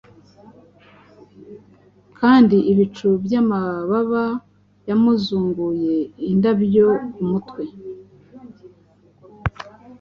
[2.19, 4.25] Kandi ibicu byamababa
[4.89, 5.95] yamuzunguye
[6.31, 7.63] indabyo kumutwe.